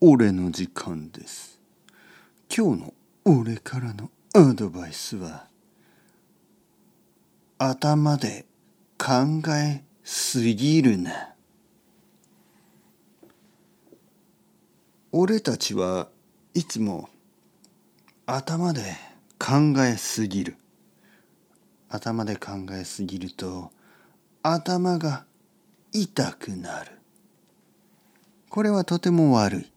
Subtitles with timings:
[0.00, 1.60] 俺の時間です。
[2.56, 5.48] 今日の俺からのアドバイスは
[7.58, 8.46] 頭で
[8.96, 11.34] 考えすぎるな。
[15.10, 16.06] 俺たちは
[16.54, 17.08] いつも
[18.24, 18.82] 頭で
[19.36, 20.56] 考えすぎる。
[21.88, 23.72] 頭で考えすぎると
[24.44, 25.24] 頭が
[25.90, 26.92] 痛くなる。
[28.48, 29.72] これはとても悪い。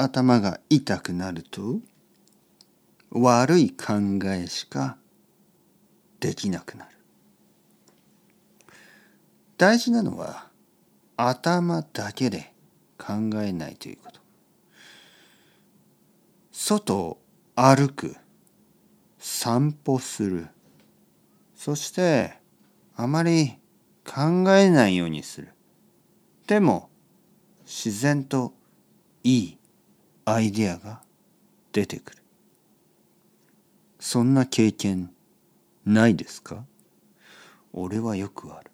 [0.00, 1.80] 頭が痛くなると
[3.10, 3.94] 悪い考
[4.26, 4.96] えしか
[6.20, 6.90] できなくなる。
[9.56, 10.46] 大事なのは
[11.16, 12.54] 頭だけで
[12.96, 14.20] 考えないということ。
[16.52, 17.18] 外を
[17.56, 18.14] 歩く
[19.18, 20.46] 散歩する。
[21.56, 22.34] そして
[22.94, 23.58] あまり
[24.06, 25.48] 考えないようにする。
[26.46, 26.88] でも
[27.66, 28.54] 自然と
[29.24, 29.57] いい
[30.30, 31.00] アイデアが
[31.72, 32.22] 出てくる。
[33.98, 35.10] そんな経験
[35.86, 36.66] ないですか？
[37.72, 38.70] 俺はよくある。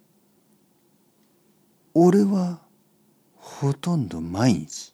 [1.94, 2.58] 俺は
[3.36, 4.92] ほとんど毎日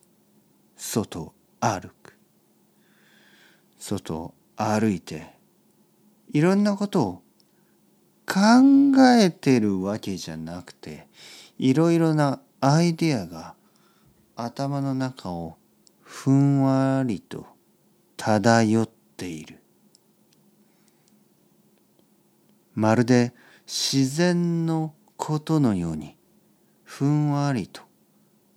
[0.77, 2.15] 外を歩く。
[3.79, 5.33] 外を歩いて
[6.31, 7.23] いろんなことを
[8.27, 8.37] 考
[9.19, 11.09] えてるわけじゃなくて
[11.59, 13.55] いろいろなアイデアが
[14.37, 15.56] 頭の中を
[16.23, 17.47] ふんわりと
[18.19, 19.59] 漂っている。
[22.75, 23.33] まるで
[23.67, 26.19] 自然のことのように
[26.85, 27.81] ふんわりと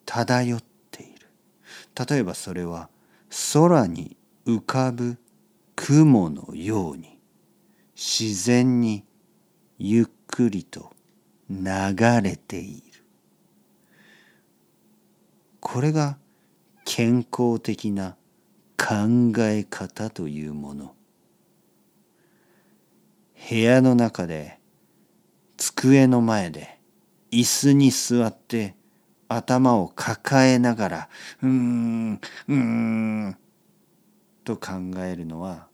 [0.05, 1.29] 漂っている。
[2.05, 2.89] 例えばそれは
[3.53, 5.17] 空に浮かぶ
[5.77, 7.17] 雲のように
[7.95, 9.05] 自然に
[9.79, 10.91] ゆっくりと
[11.49, 13.05] 流れている。
[15.61, 16.17] これが
[16.95, 18.17] 健康的な
[18.77, 20.95] 考え方というもの。
[23.49, 24.59] 部屋の中で
[25.57, 26.79] 机の前で
[27.31, 28.75] 椅子に座って
[29.27, 31.09] 頭を抱えながら
[31.41, 33.37] うーんうーん
[34.43, 35.69] と考えるのは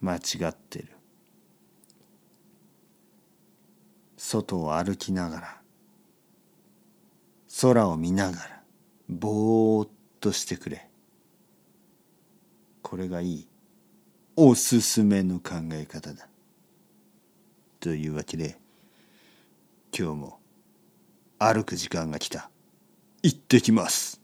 [0.00, 0.88] 間違ってる。
[4.16, 5.60] 外を歩きながら
[7.60, 8.57] 空を見ながら
[9.08, 10.90] ぼーっとしてくれ。
[12.82, 13.48] これがいい
[14.36, 16.28] おすすめの考え方だ。
[17.80, 18.58] というわけで
[19.96, 20.38] 今日も
[21.38, 22.50] 歩く時間が来た。
[23.22, 24.17] 行ってきます。